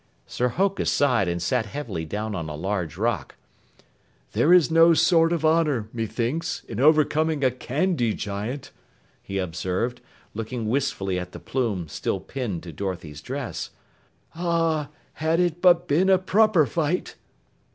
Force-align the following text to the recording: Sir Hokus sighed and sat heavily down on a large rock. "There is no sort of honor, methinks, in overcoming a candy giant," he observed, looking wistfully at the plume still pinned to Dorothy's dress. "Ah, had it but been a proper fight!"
Sir 0.25 0.47
Hokus 0.47 0.89
sighed 0.91 1.27
and 1.27 1.39
sat 1.39 1.67
heavily 1.67 2.05
down 2.05 2.33
on 2.33 2.49
a 2.49 2.55
large 2.55 2.97
rock. 2.97 3.35
"There 4.31 4.51
is 4.51 4.71
no 4.71 4.95
sort 4.95 5.31
of 5.31 5.45
honor, 5.45 5.89
methinks, 5.93 6.63
in 6.63 6.79
overcoming 6.79 7.43
a 7.43 7.51
candy 7.51 8.15
giant," 8.15 8.71
he 9.21 9.37
observed, 9.37 10.01
looking 10.33 10.67
wistfully 10.67 11.19
at 11.19 11.33
the 11.33 11.39
plume 11.39 11.87
still 11.87 12.19
pinned 12.19 12.63
to 12.63 12.73
Dorothy's 12.73 13.21
dress. 13.21 13.69
"Ah, 14.33 14.89
had 15.13 15.39
it 15.39 15.61
but 15.61 15.87
been 15.87 16.09
a 16.09 16.17
proper 16.17 16.65
fight!" 16.65 17.13